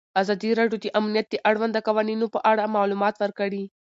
ازادي 0.21 0.49
راډیو 0.59 0.77
د 0.81 0.85
امنیت 0.99 1.27
د 1.29 1.35
اړونده 1.49 1.79
قوانینو 1.87 2.25
په 2.35 2.39
اړه 2.51 2.71
معلومات 2.75 3.15
ورکړي. 3.19 3.63